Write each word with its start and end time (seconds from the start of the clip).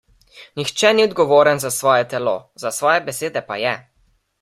Nihče 0.61 0.93
ni 0.93 1.05
odgovoren 1.09 1.63
za 1.65 1.73
svoje 1.77 2.09
telo, 2.15 2.37
za 2.67 2.77
svoje 2.79 3.09
besede 3.13 3.49
pa 3.53 3.65
je. 3.69 3.81